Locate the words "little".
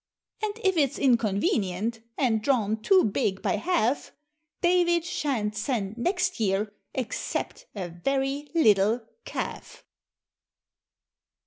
8.55-9.01